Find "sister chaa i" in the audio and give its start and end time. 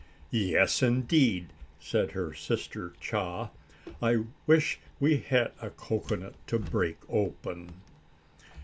2.33-4.25